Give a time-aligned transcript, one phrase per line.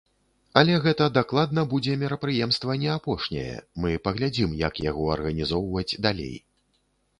[0.59, 3.53] Але гэта дакладна будзе мерапрыемства не апошняе,
[3.85, 6.37] мы паглядзім як яго арганізоўваць далей.